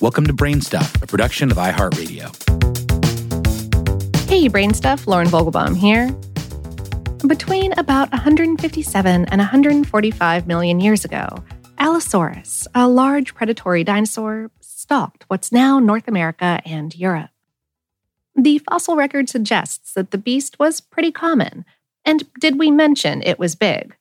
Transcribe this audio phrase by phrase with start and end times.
[0.00, 2.34] Welcome to Brainstuff, a production of iHeartRadio.
[4.30, 6.10] Hey, Brainstuff, Lauren Vogelbaum here.
[7.28, 11.44] Between about 157 and 145 million years ago,
[11.76, 17.28] Allosaurus, a large predatory dinosaur, stalked what's now North America and Europe.
[18.34, 21.66] The fossil record suggests that the beast was pretty common.
[22.06, 23.94] And did we mention it was big?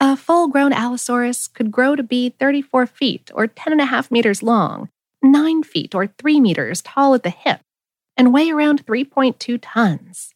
[0.00, 4.88] A full grown Allosaurus could grow to be 34 feet or 10.5 meters long,
[5.32, 7.62] 9 feet or 3 meters tall at the hip,
[8.16, 10.34] and weigh around 3.2 tons.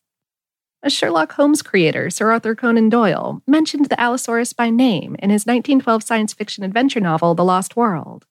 [0.83, 5.47] A Sherlock Holmes creator, Sir Arthur Conan Doyle, mentioned the Allosaurus by name in his
[5.47, 8.25] 1912 science fiction adventure novel, The Lost World.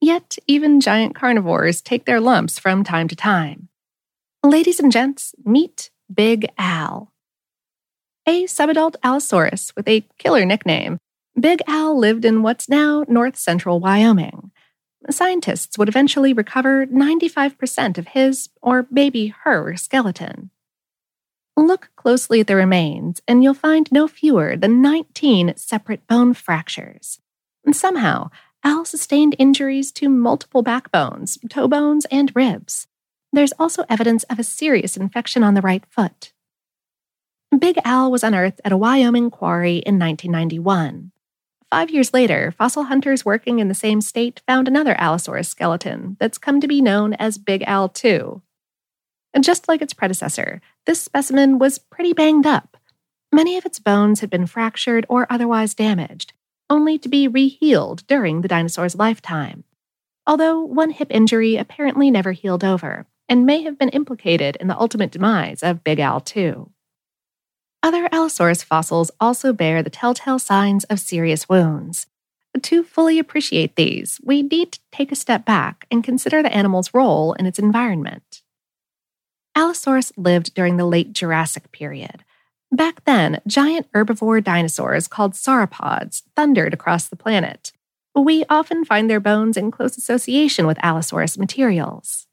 [0.00, 3.68] Yet, even giant carnivores take their lumps from time to time.
[4.42, 7.12] Ladies and gents, meet Big Al.
[8.26, 10.98] A subadult Allosaurus with a killer nickname,
[11.38, 14.50] Big Al lived in what's now north central Wyoming.
[15.08, 20.50] Scientists would eventually recover 95% of his, or maybe her, skeleton.
[21.56, 27.20] Look closely at the remains, and you'll find no fewer than 19 separate bone fractures.
[27.64, 28.30] And somehow,
[28.62, 32.86] Al sustained injuries to multiple backbones, toe bones, and ribs.
[33.32, 36.32] There's also evidence of a serious infection on the right foot.
[37.58, 41.09] Big Al was unearthed at a Wyoming quarry in 1991.
[41.70, 46.36] Five years later, fossil hunters working in the same state found another Allosaurus skeleton that's
[46.36, 48.42] come to be known as Big Al 2.
[49.32, 52.76] And just like its predecessor, this specimen was pretty banged up.
[53.32, 56.32] Many of its bones had been fractured or otherwise damaged,
[56.68, 59.62] only to be rehealed during the dinosaur's lifetime.
[60.26, 64.78] Although one hip injury apparently never healed over and may have been implicated in the
[64.78, 66.68] ultimate demise of Big Al 2.
[67.82, 72.06] Other Allosaurus fossils also bear the telltale signs of serious wounds.
[72.60, 76.92] To fully appreciate these, we need to take a step back and consider the animal's
[76.92, 78.42] role in its environment.
[79.54, 82.24] Allosaurus lived during the late Jurassic period.
[82.72, 87.72] Back then, giant herbivore dinosaurs called sauropods thundered across the planet.
[88.14, 92.26] We often find their bones in close association with Allosaurus materials.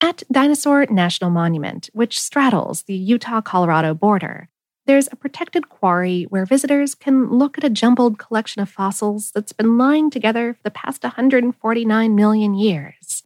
[0.00, 4.48] At Dinosaur National Monument, which straddles the Utah Colorado border,
[4.86, 9.52] there's a protected quarry where visitors can look at a jumbled collection of fossils that's
[9.52, 13.24] been lying together for the past 149 million years.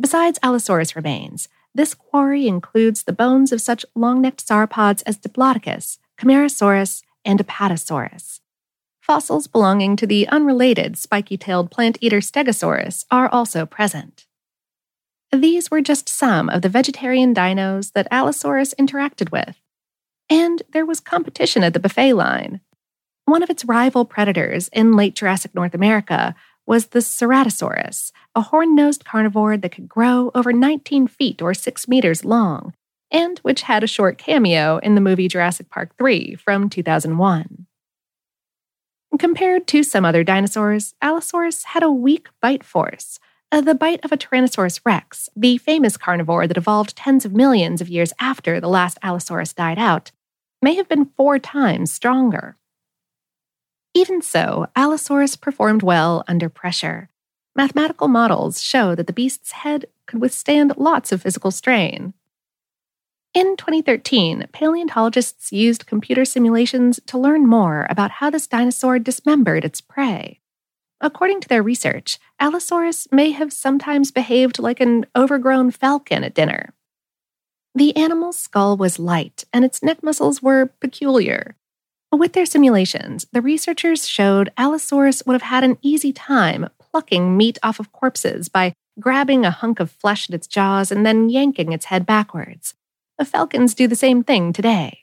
[0.00, 5.98] Besides Allosaurus remains, this quarry includes the bones of such long necked sauropods as Diplodocus,
[6.16, 8.38] Camarasaurus, and Apatosaurus.
[9.00, 14.27] Fossils belonging to the unrelated spiky tailed plant eater Stegosaurus are also present.
[15.32, 19.60] These were just some of the vegetarian dinos that Allosaurus interacted with.
[20.30, 22.60] And there was competition at the buffet line.
[23.26, 26.34] One of its rival predators in late Jurassic North America
[26.66, 31.88] was the Ceratosaurus, a horn nosed carnivore that could grow over 19 feet or 6
[31.88, 32.74] meters long,
[33.10, 37.66] and which had a short cameo in the movie Jurassic Park 3 from 2001.
[39.18, 43.18] Compared to some other dinosaurs, Allosaurus had a weak bite force,
[43.50, 47.80] Uh, the bite of a Tyrannosaurus rex, the famous carnivore that evolved tens of millions
[47.80, 50.12] of years after the last Allosaurus died out,
[50.60, 52.56] may have been four times stronger.
[53.94, 57.08] Even so, Allosaurus performed well under pressure.
[57.56, 62.12] Mathematical models show that the beast's head could withstand lots of physical strain.
[63.32, 69.80] In 2013, paleontologists used computer simulations to learn more about how this dinosaur dismembered its
[69.80, 70.40] prey.
[71.00, 76.74] According to their research, Allosaurus may have sometimes behaved like an overgrown falcon at dinner.
[77.74, 81.54] The animal's skull was light and its neck muscles were peculiar.
[82.10, 87.58] With their simulations, the researchers showed Allosaurus would have had an easy time plucking meat
[87.62, 91.72] off of corpses by grabbing a hunk of flesh at its jaws and then yanking
[91.72, 92.74] its head backwards.
[93.24, 95.00] Falcons do the same thing today.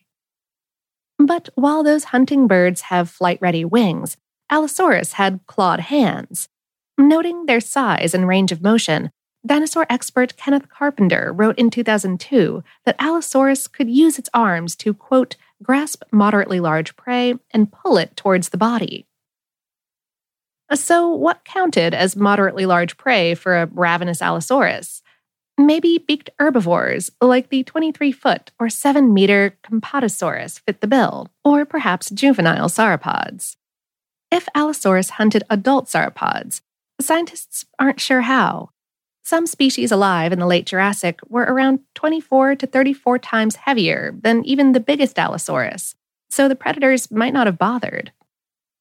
[1.18, 4.18] But while those hunting birds have flight ready wings,
[4.50, 6.50] Allosaurus had clawed hands.
[6.98, 9.12] Noting their size and range of motion,
[9.46, 15.36] dinosaur expert Kenneth Carpenter wrote in 2002 that Allosaurus could use its arms to, quote,
[15.64, 19.06] grasp moderately large prey and pull it towards the body.
[20.74, 25.02] So, what counted as moderately large prey for a ravenous Allosaurus?
[25.58, 31.66] Maybe beaked herbivores like the 23 foot or 7 meter Camptosaurus fit the bill, or
[31.66, 33.56] perhaps juvenile sauropods.
[34.36, 36.60] If Allosaurus hunted adult sauropods,
[37.00, 38.72] scientists aren't sure how.
[39.24, 44.44] Some species alive in the late Jurassic were around 24 to 34 times heavier than
[44.44, 45.96] even the biggest Allosaurus,
[46.30, 48.12] so the predators might not have bothered.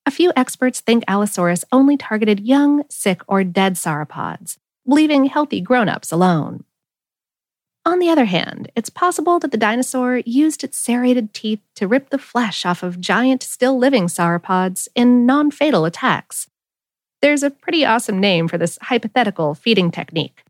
[0.04, 5.88] A few experts think Allosaurus only targeted young, sick, or dead sauropods, leaving healthy grown
[5.88, 6.64] ups alone.
[7.86, 12.08] On the other hand, it's possible that the dinosaur used its serrated teeth to rip
[12.08, 16.48] the flesh off of giant, still living sauropods in non fatal attacks.
[17.20, 20.44] There's a pretty awesome name for this hypothetical feeding technique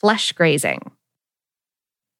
[0.00, 0.92] flesh grazing.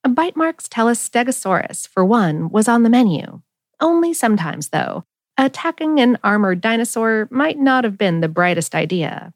[0.03, 3.41] A bite marks tell us Stegosaurus, for one, was on the menu.
[3.81, 5.05] Only sometimes, though.
[5.37, 9.33] Attacking an armored dinosaur might not have been the brightest idea.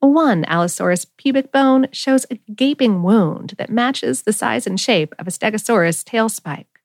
[0.00, 5.26] One Allosaurus pubic bone shows a gaping wound that matches the size and shape of
[5.26, 6.80] a Stegosaurus tail spike.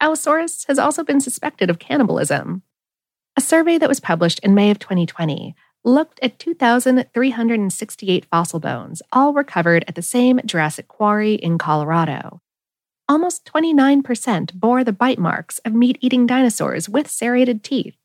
[0.00, 2.62] Allosaurus has also been suspected of cannibalism.
[3.36, 5.54] A survey that was published in May of 2020
[5.84, 12.40] looked at 2,368 fossil bones, all recovered at the same Jurassic quarry in Colorado.
[13.08, 17.97] Almost 29% bore the bite marks of meat eating dinosaurs with serrated teeth.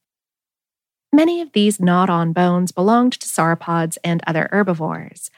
[1.16, 5.30] Many of these gnawed on bones belonged to sauropods and other herbivores.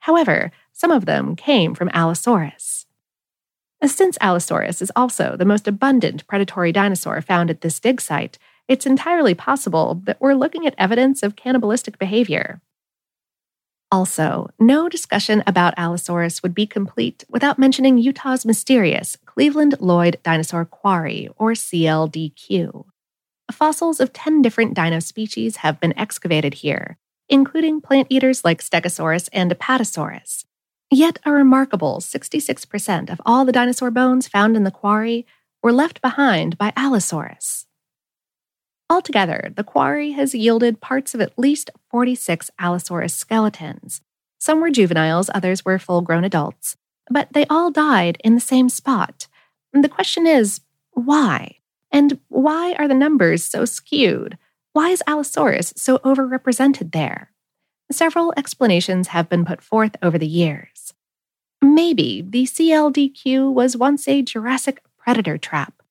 [0.00, 2.86] However, some of them came from Allosaurus.
[3.84, 8.86] Since Allosaurus is also the most abundant predatory dinosaur found at this dig site, it's
[8.86, 12.60] entirely possible that we're looking at evidence of cannibalistic behavior.
[13.92, 20.64] Also, no discussion about Allosaurus would be complete without mentioning Utah's mysterious Cleveland Lloyd Dinosaur
[20.64, 22.89] Quarry, or CLDQ.
[23.52, 26.98] Fossils of 10 different dino species have been excavated here,
[27.28, 30.44] including plant eaters like Stegosaurus and Apatosaurus.
[30.90, 35.24] Yet a remarkable 66% of all the dinosaur bones found in the quarry
[35.62, 37.66] were left behind by Allosaurus.
[38.90, 44.00] Altogether, the quarry has yielded parts of at least 46 Allosaurus skeletons.
[44.40, 46.76] Some were juveniles, others were full grown adults,
[47.08, 49.28] but they all died in the same spot.
[49.72, 51.59] The question is why?
[51.92, 54.38] And why are the numbers so skewed?
[54.72, 57.32] Why is Allosaurus so overrepresented there?
[57.90, 60.94] Several explanations have been put forth over the years.
[61.60, 65.82] Maybe the CLDQ was once a Jurassic predator trap.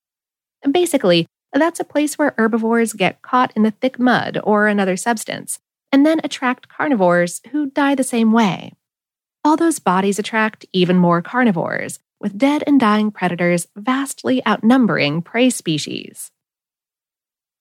[0.69, 5.59] Basically, that's a place where herbivores get caught in the thick mud or another substance,
[5.91, 8.73] and then attract carnivores who die the same way.
[9.43, 15.49] All those bodies attract even more carnivores, with dead and dying predators vastly outnumbering prey
[15.49, 16.31] species.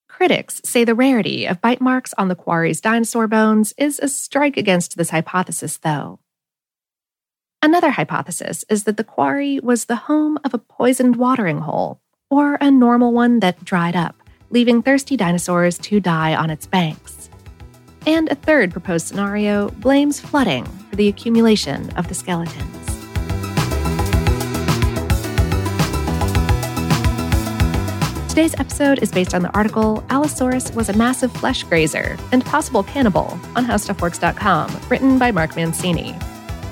[0.08, 4.56] Critics say the rarity of bite marks on the quarry's dinosaur bones is a strike
[4.56, 6.18] against this hypothesis, though.
[7.62, 12.00] Another hypothesis is that the quarry was the home of a poisoned watering hole,
[12.30, 14.16] or a normal one that dried up,
[14.50, 17.28] leaving thirsty dinosaurs to die on its banks.
[18.06, 22.77] And a third proposed scenario blames flooding for the accumulation of the skeletons.
[28.38, 32.84] Today's episode is based on the article Allosaurus was a massive flesh grazer and possible
[32.84, 36.12] cannibal on HowStuffWorks.com, written by Mark Mancini.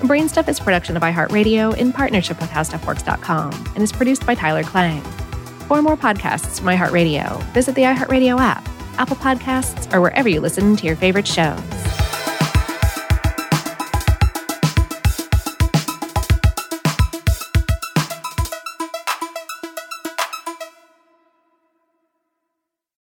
[0.03, 4.63] Brainstuff is a production of iHeartRadio in partnership with HowStuffWorks.com and is produced by Tyler
[4.63, 5.03] Klang.
[5.67, 8.65] For more podcasts from iHeartRadio, visit the iHeartRadio app,
[8.99, 12.06] Apple Podcasts, or wherever you listen to your favorite shows.